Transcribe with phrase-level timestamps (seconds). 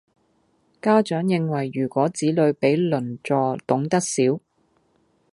[0.81, 4.39] 家長認為如果子女比鄰座懂得少